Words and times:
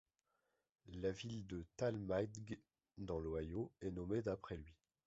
La 0.95 1.11
ville 1.11 1.45
de 1.45 1.63
Tallmadge 1.77 2.57
dans 2.97 3.19
l'Ohio 3.19 3.71
est 3.81 3.91
nommée 3.91 4.23
d'après 4.23 4.57
lui. 4.57 4.73